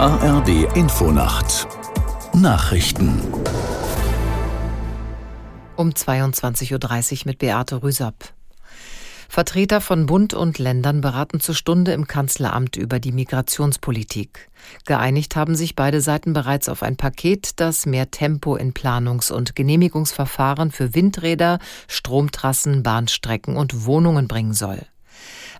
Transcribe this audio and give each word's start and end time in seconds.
ARD 0.00 0.76
Infonacht 0.76 1.66
Nachrichten 2.32 3.20
um 5.74 5.90
22.30 5.90 7.12
Uhr 7.12 7.18
mit 7.24 7.38
Beate 7.40 7.82
Rüsop. 7.82 8.14
Vertreter 9.28 9.80
von 9.80 10.06
Bund 10.06 10.34
und 10.34 10.60
Ländern 10.60 11.00
beraten 11.00 11.40
zur 11.40 11.56
Stunde 11.56 11.94
im 11.94 12.06
Kanzleramt 12.06 12.76
über 12.76 13.00
die 13.00 13.10
Migrationspolitik. 13.10 14.48
Geeinigt 14.86 15.34
haben 15.34 15.56
sich 15.56 15.74
beide 15.74 16.00
Seiten 16.00 16.32
bereits 16.32 16.68
auf 16.68 16.84
ein 16.84 16.96
Paket, 16.96 17.58
das 17.58 17.84
mehr 17.84 18.12
Tempo 18.12 18.54
in 18.54 18.74
Planungs- 18.74 19.32
und 19.32 19.56
Genehmigungsverfahren 19.56 20.70
für 20.70 20.94
Windräder, 20.94 21.58
Stromtrassen, 21.88 22.84
Bahnstrecken 22.84 23.56
und 23.56 23.84
Wohnungen 23.84 24.28
bringen 24.28 24.54
soll. 24.54 24.86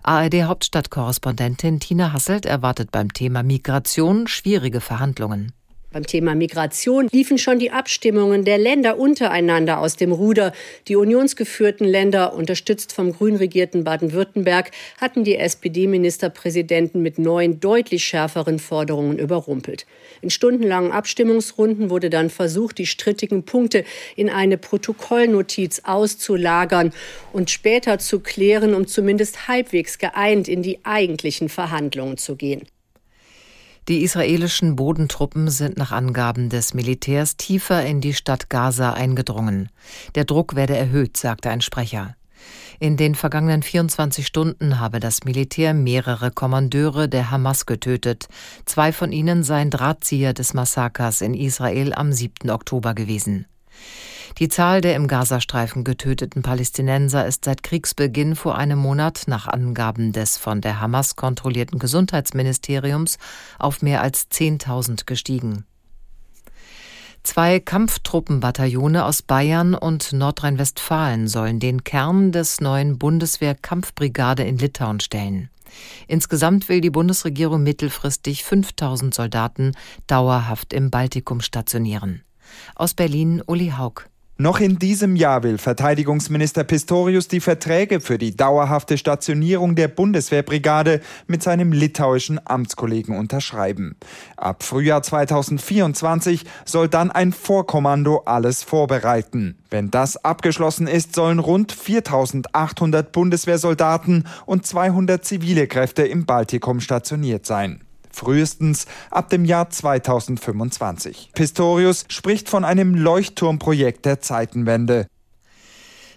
ARD-Hauptstadtkorrespondentin 0.03 1.79
Tina 1.79 2.13
Hasselt 2.13 2.45
erwartet 2.45 2.91
beim 2.91 3.13
Thema 3.13 3.43
Migration 3.43 4.27
schwierige 4.27 4.81
Verhandlungen. 4.81 5.53
Beim 5.91 6.05
Thema 6.05 6.35
Migration 6.35 7.07
liefen 7.11 7.39
schon 7.39 7.57
die 7.57 7.71
Abstimmungen 7.71 8.45
der 8.45 8.59
Länder 8.59 8.99
untereinander 8.99 9.79
aus 9.79 9.95
dem 9.95 10.11
Ruder. 10.11 10.53
Die 10.87 10.95
unionsgeführten 10.95 11.87
Länder, 11.87 12.35
unterstützt 12.35 12.93
vom 12.93 13.11
grün 13.11 13.35
regierten 13.35 13.83
Baden-Württemberg, 13.83 14.69
hatten 15.01 15.23
die 15.23 15.35
SPD-Ministerpräsidenten 15.37 17.01
mit 17.01 17.17
neuen, 17.17 17.59
deutlich 17.59 18.05
schärferen 18.05 18.59
Forderungen 18.59 19.17
überrumpelt. 19.17 19.87
In 20.21 20.29
stundenlangen 20.29 20.91
Abstimmungsrunden 20.91 21.89
wurde 21.89 22.11
dann 22.11 22.29
versucht, 22.29 22.77
die 22.77 22.85
strittigen 22.85 23.43
Punkte 23.43 23.83
in 24.15 24.29
eine 24.29 24.59
Protokollnotiz 24.59 25.81
auszulagern 25.85 26.93
und 27.33 27.49
später 27.49 27.97
zu 27.97 28.19
klären, 28.19 28.75
um 28.75 28.85
zumindest 28.85 29.47
halbwegs 29.47 29.97
geeint 29.97 30.47
in 30.47 30.61
die 30.61 30.81
eigentlichen 30.83 31.49
Verhandlungen 31.49 32.17
zu 32.17 32.35
gehen. 32.35 32.61
Die 33.89 34.03
israelischen 34.03 34.75
Bodentruppen 34.75 35.49
sind 35.49 35.77
nach 35.77 35.91
Angaben 35.91 36.49
des 36.49 36.75
Militärs 36.75 37.37
tiefer 37.37 37.83
in 37.83 38.01
die 38.01 38.13
Stadt 38.13 38.47
Gaza 38.47 38.93
eingedrungen. 38.93 39.69
Der 40.13 40.25
Druck 40.25 40.55
werde 40.55 40.77
erhöht, 40.77 41.17
sagte 41.17 41.49
ein 41.49 41.61
Sprecher. 41.61 42.15
In 42.79 42.97
den 42.97 43.15
vergangenen 43.15 43.63
24 43.63 44.27
Stunden 44.27 44.79
habe 44.79 44.99
das 44.99 45.23
Militär 45.23 45.73
mehrere 45.73 46.29
Kommandeure 46.29 47.09
der 47.09 47.31
Hamas 47.31 47.65
getötet. 47.65 48.27
Zwei 48.65 48.93
von 48.93 49.11
ihnen 49.11 49.41
seien 49.43 49.71
Drahtzieher 49.71 50.35
des 50.35 50.53
Massakers 50.53 51.21
in 51.21 51.33
Israel 51.33 51.91
am 51.95 52.13
7. 52.13 52.51
Oktober 52.51 52.93
gewesen. 52.93 53.47
Die 54.37 54.47
Zahl 54.47 54.81
der 54.81 54.95
im 54.95 55.07
Gazastreifen 55.07 55.83
getöteten 55.83 56.41
Palästinenser 56.41 57.25
ist 57.25 57.45
seit 57.45 57.63
Kriegsbeginn 57.63 58.35
vor 58.35 58.57
einem 58.57 58.79
Monat 58.79 59.23
nach 59.27 59.47
Angaben 59.47 60.13
des 60.13 60.37
von 60.37 60.61
der 60.61 60.79
Hamas 60.79 61.15
kontrollierten 61.15 61.79
Gesundheitsministeriums 61.79 63.17
auf 63.57 63.81
mehr 63.81 64.01
als 64.01 64.29
10.000 64.31 65.05
gestiegen. 65.05 65.65
Zwei 67.23 67.59
Kampftruppenbataillone 67.59 69.03
aus 69.03 69.21
Bayern 69.21 69.75
und 69.75 70.13
Nordrhein-Westfalen 70.13 71.27
sollen 71.27 71.59
den 71.59 71.83
Kern 71.83 72.31
des 72.31 72.61
neuen 72.61 72.97
Bundeswehr-Kampfbrigade 72.97 74.43
in 74.43 74.57
Litauen 74.57 75.01
stellen. 75.01 75.49
Insgesamt 76.07 76.69
will 76.69 76.81
die 76.81 76.89
Bundesregierung 76.89 77.61
mittelfristig 77.61 78.43
5000 78.43 79.13
Soldaten 79.13 79.73
dauerhaft 80.07 80.73
im 80.73 80.89
Baltikum 80.89 81.41
stationieren. 81.41 82.23
Aus 82.75 82.93
Berlin 82.93 83.43
Uli 83.45 83.73
Haug. 83.77 84.09
Noch 84.41 84.61
in 84.61 84.79
diesem 84.79 85.17
Jahr 85.17 85.43
will 85.43 85.57
Verteidigungsminister 85.57 86.63
Pistorius 86.63 87.27
die 87.27 87.41
Verträge 87.41 87.99
für 87.99 88.17
die 88.17 88.37
dauerhafte 88.37 88.97
Stationierung 88.97 89.75
der 89.75 89.89
Bundeswehrbrigade 89.89 91.01
mit 91.27 91.43
seinem 91.43 91.73
litauischen 91.73 92.39
Amtskollegen 92.47 93.17
unterschreiben. 93.17 93.97
Ab 94.37 94.63
Frühjahr 94.63 95.03
2024 95.03 96.45
soll 96.63 96.87
dann 96.87 97.11
ein 97.11 97.33
Vorkommando 97.33 98.19
alles 98.23 98.63
vorbereiten. 98.63 99.57
Wenn 99.69 99.91
das 99.91 100.23
abgeschlossen 100.23 100.87
ist, 100.87 101.15
sollen 101.15 101.39
rund 101.39 101.73
4800 101.73 103.11
Bundeswehrsoldaten 103.11 104.25
und 104.45 104.65
200 104.65 105.25
zivile 105.25 105.67
Kräfte 105.67 106.03
im 106.03 106.25
Baltikum 106.25 106.79
stationiert 106.79 107.45
sein 107.45 107.81
frühestens 108.19 108.85
ab 109.09 109.29
dem 109.29 109.45
Jahr 109.45 109.69
2025. 109.69 111.31
Pistorius 111.33 112.05
spricht 112.09 112.49
von 112.49 112.65
einem 112.65 112.93
Leuchtturmprojekt 112.93 114.05
der 114.05 114.19
Zeitenwende. 114.19 115.07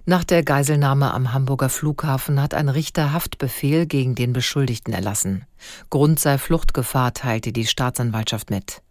Nach 0.04 0.24
der 0.24 0.42
Geiselnahme 0.42 1.14
am 1.14 1.32
Hamburger 1.32 1.68
Flughafen 1.68 2.42
hat 2.42 2.54
ein 2.54 2.68
Richter 2.68 3.12
Haftbefehl 3.12 3.86
gegen 3.86 4.16
den 4.16 4.32
Beschuldigten 4.32 4.92
erlassen. 4.92 5.46
Grund 5.90 6.18
sei 6.18 6.38
Fluchtgefahr, 6.38 7.14
teilte 7.14 7.52
die 7.52 7.66
Staatsanwaltschaft 7.66 8.50
mit. 8.50 8.82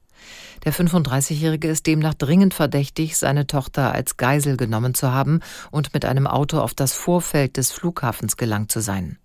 Der 0.63 0.73
35-Jährige 0.73 1.67
ist 1.67 1.85
demnach 1.85 2.13
dringend 2.13 2.53
verdächtig, 2.53 3.17
seine 3.17 3.45
Tochter 3.45 3.91
als 3.91 4.15
Geisel 4.15 4.55
genommen 4.55 4.93
zu 4.93 5.11
haben 5.11 5.41
und 5.69 5.93
mit 5.93 6.05
einem 6.05 6.27
Auto 6.27 6.59
auf 6.59 6.73
das 6.73 6.93
Vorfeld 6.93 7.57
des 7.57 7.71
Flughafens 7.71 8.37
gelangt 8.37 8.71
zu 8.71 8.79
sein. 8.79 9.17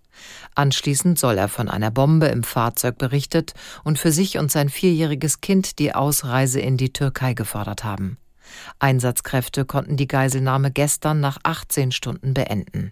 Anschließend 0.55 1.19
soll 1.19 1.37
er 1.37 1.47
von 1.47 1.69
einer 1.69 1.91
Bombe 1.91 2.27
im 2.27 2.43
Fahrzeug 2.43 2.97
berichtet 2.97 3.53
und 3.83 3.99
für 3.99 4.11
sich 4.11 4.37
und 4.37 4.51
sein 4.51 4.69
vierjähriges 4.69 5.41
Kind 5.41 5.79
die 5.79 5.93
Ausreise 5.93 6.59
in 6.59 6.77
die 6.77 6.93
Türkei 6.93 7.33
gefordert 7.33 7.83
haben. 7.83 8.17
Einsatzkräfte 8.79 9.65
konnten 9.65 9.97
die 9.97 10.07
Geiselnahme 10.07 10.71
gestern 10.71 11.19
nach 11.19 11.37
18 11.43 11.91
Stunden 11.91 12.33
beenden. 12.33 12.91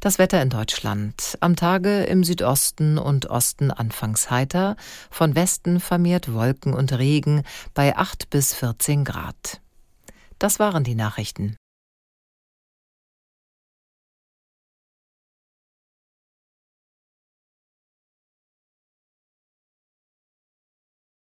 Das 0.00 0.18
Wetter 0.18 0.42
in 0.42 0.50
Deutschland. 0.50 1.38
Am 1.40 1.56
Tage 1.56 2.04
im 2.04 2.24
Südosten 2.24 2.98
und 2.98 3.30
Osten 3.30 3.70
anfangs 3.70 4.30
heiter, 4.30 4.76
von 5.10 5.34
Westen 5.34 5.80
vermehrt 5.80 6.32
Wolken 6.34 6.74
und 6.74 6.92
Regen 6.92 7.42
bei 7.72 7.96
8 7.96 8.28
bis 8.28 8.52
14 8.52 9.04
Grad. 9.04 9.62
Das 10.38 10.58
waren 10.58 10.84
die 10.84 10.94
Nachrichten. 10.94 11.56